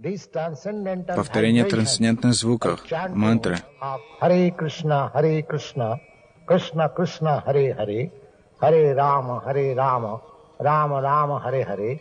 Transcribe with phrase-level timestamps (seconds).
[0.00, 3.58] Повторение трансцендентных звуков, мантры,
[4.20, 5.98] Харе Кришна, Харе Кришна,
[6.46, 8.12] Кришна Кришна, Харе Харе,
[8.60, 10.22] Харе Рама, Харе Рама,
[10.60, 12.00] Рама Рама, Харе Харе.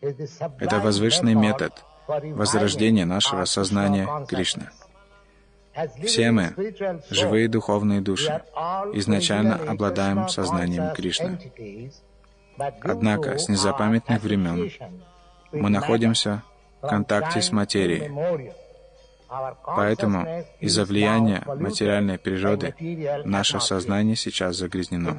[0.00, 1.74] это возвышенный метод
[2.08, 4.70] возрождения нашего сознания Кришны.
[6.06, 6.54] Все мы,
[7.10, 8.42] живые духовные души,
[8.94, 11.38] изначально обладаем сознанием Кришны.
[12.80, 14.70] Однако с незапамятных времен
[15.52, 16.42] мы находимся
[16.80, 18.10] контакте с материей.
[19.64, 22.74] Поэтому из-за влияния материальной природы
[23.24, 25.16] наше сознание сейчас загрязнено.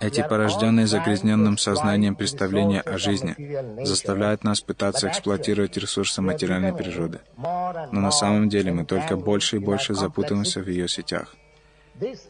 [0.00, 7.20] Эти порожденные загрязненным сознанием представления о жизни заставляют нас пытаться эксплуатировать ресурсы материальной природы.
[7.36, 11.34] Но на самом деле мы только больше и больше запутываемся в ее сетях.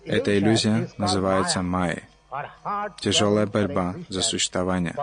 [0.05, 2.03] Эта иллюзия называется майей.
[3.01, 4.95] Тяжелая борьба за существование,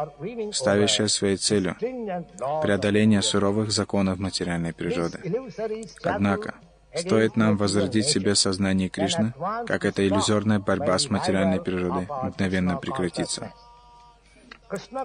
[0.54, 1.76] ставящая своей целью
[2.62, 5.20] преодоление суровых законов материальной природы.
[6.04, 6.56] Однако,
[6.94, 9.34] Стоит нам возродить себе сознание Кришны,
[9.66, 13.52] как эта иллюзорная борьба с материальной природой мгновенно прекратится.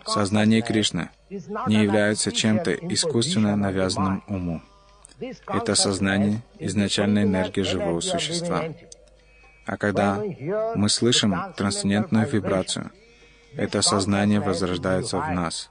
[0.04, 4.62] Сознание Кришны не является чем-то искусственно навязанным уму.
[5.46, 8.64] Это сознание— изначальная энергия живого существа.
[9.66, 10.22] А когда
[10.74, 12.90] мы слышим трансцендентную вибрацию,
[13.56, 15.70] это сознание возрождается в нас.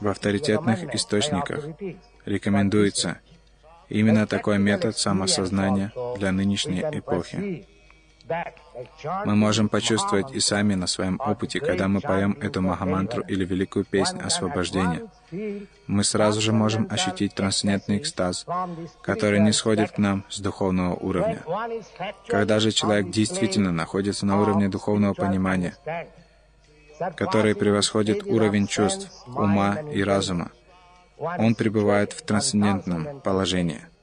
[0.00, 1.64] В авторитетных источниках
[2.24, 3.18] рекомендуется
[3.88, 7.66] именно такой метод самосознания для нынешней эпохи.
[9.24, 13.84] Мы можем почувствовать и сами на своем опыте, когда мы поем эту махамантру или великую
[13.84, 15.02] песнь освобождения.
[15.86, 18.46] Мы сразу же можем ощутить трансцендентный экстаз,
[19.02, 21.42] который не сходит к нам с духовного уровня.
[22.26, 25.76] Когда же человек действительно находится на уровне духовного понимания,
[27.16, 30.50] который превосходит уровень чувств, ума и разума,
[31.18, 33.82] он пребывает в трансцендентном положении—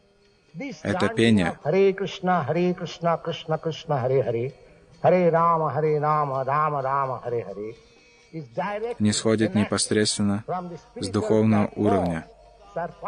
[0.84, 4.54] это пение Харе Кришна, Харе Кришна, Кришна Кришна, Харе Харе,
[9.00, 10.44] Не сходит непосредственно
[10.96, 12.28] с духовного уровня,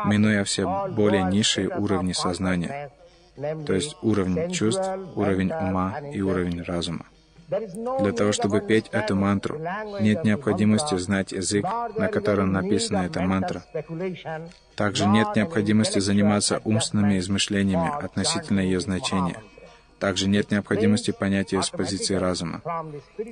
[0.05, 2.91] минуя все более низшие уровни сознания,
[3.35, 7.05] то есть уровень чувств, уровень ума и уровень разума.
[7.47, 9.59] Для того, чтобы петь эту мантру,
[9.99, 11.65] нет необходимости знать язык,
[11.97, 13.63] на котором написана эта мантра.
[14.75, 19.37] Также нет необходимости заниматься умственными измышлениями относительно ее значения.
[20.03, 22.61] Также нет необходимости понять ее с позиции разума.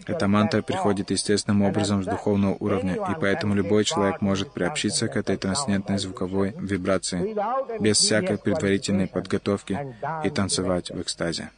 [0.08, 5.18] Эта мантра приходит естественным образом с духовного уровня, и поэтому любой человек может приобщиться к
[5.18, 7.36] этой трансцендентной звуковой вибрации
[7.82, 9.78] без всякой предварительной подготовки
[10.24, 11.50] и танцевать в экстазе.